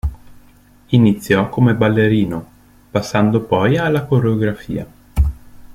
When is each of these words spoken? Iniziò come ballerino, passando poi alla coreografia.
Iniziò 0.89 1.47
come 1.49 1.75
ballerino, 1.75 2.43
passando 2.89 3.39
poi 3.39 3.77
alla 3.77 4.03
coreografia. 4.05 4.87